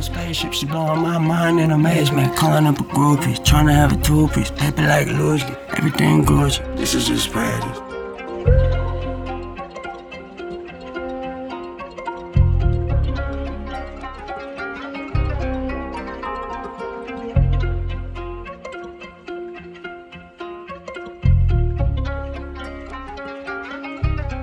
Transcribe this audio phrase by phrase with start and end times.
[0.00, 2.34] a spaceship, she blowing my mind in amazement.
[2.34, 5.42] Calling up a groupie, trying to have a two piece, paper like Louis,
[5.76, 6.60] everything Gucci.
[6.76, 7.78] This is just practice.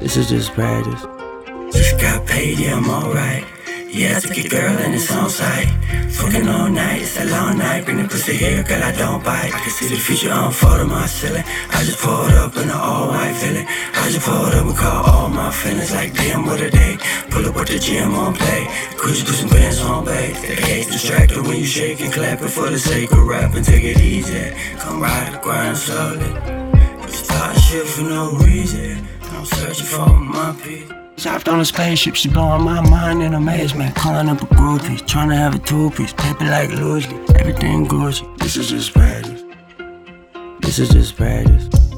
[0.00, 1.02] This is just practice.
[1.72, 3.59] Just got paid, yeah, I'm alright.
[3.92, 5.66] Yeah, I took your girl and it's on site.
[6.14, 7.84] Fucking all night, it's a long night.
[7.84, 9.52] Bring the pussy here, girl, I don't bite.
[9.52, 11.42] I can see the future unfold on my ceiling.
[11.70, 13.66] I just pulled up in an all white feeling.
[13.66, 16.98] I just pulled up and caught all my feelings like damn, what a day.
[17.30, 18.68] Pull up with the gym on play.
[18.96, 20.34] Cruise put some bands on bay.
[20.34, 23.64] The case distracted when you shake and clap it for the sake of rapping.
[23.64, 24.54] Take it easy.
[24.78, 26.30] Come ride the grind slowly.
[27.10, 29.04] Start shit for no reason.
[29.32, 31.09] I'm searching for my peace.
[31.24, 33.94] Hopped on a spaceship, she blowing my mind in amazement.
[33.94, 37.06] Calling up a groupie, trying to have a two piece, paper like Louis,
[37.38, 38.38] everything Gucci.
[38.38, 39.42] This is just practice.
[40.60, 41.89] This is just practice.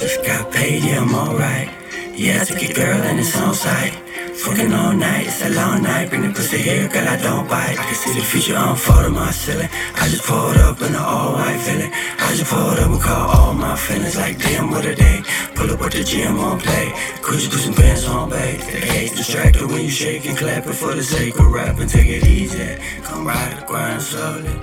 [0.00, 1.68] Just got paid, yeah, I'm alright.
[2.16, 3.92] Yeah, I took your girl and it's on site.
[4.34, 6.08] Fucking all night, it's a long night.
[6.08, 7.78] Bring the pussy here, girl, I don't bite.
[7.78, 9.68] I can see the future unfold on my ceiling.
[9.96, 11.92] I just pulled up in an all white feeling.
[11.92, 15.22] I just pulled up and caught all my feelings like damn, what a day.
[15.54, 16.94] Pull up at the gym on play.
[17.20, 18.56] Could you do some pants on bay.
[18.56, 21.88] The case distracted when you shake and clap it for the sake of rapping.
[21.88, 22.78] Take it easy.
[23.02, 24.56] Come ride the grind slowly.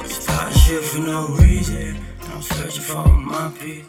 [0.00, 1.98] You start shit for no reason.
[2.32, 3.84] I'm searching for my peace.